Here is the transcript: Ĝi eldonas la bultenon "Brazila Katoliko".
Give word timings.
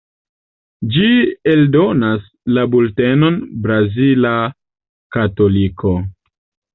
Ĝi 0.93 1.09
eldonas 1.51 2.23
la 2.57 2.63
bultenon 2.75 3.37
"Brazila 3.65 4.31
Katoliko". 5.17 5.93